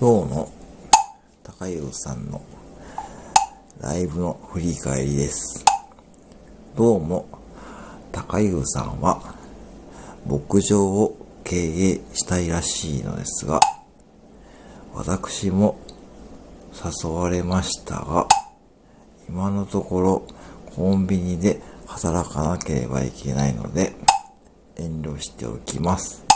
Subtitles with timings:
[0.00, 0.48] 今日の
[1.42, 2.40] 高雄さんの
[3.82, 5.62] ライブの振り返りです。
[6.74, 7.28] どうも、
[8.10, 9.34] 高雄さんは
[10.26, 13.60] 牧場を経営したいらしいのですが、
[14.94, 15.78] 私も
[16.72, 18.26] 誘われましたが、
[19.28, 20.26] 今のところ
[20.74, 23.92] コンビニで働かなければいけないので、
[24.76, 26.29] 遠慮しておきます。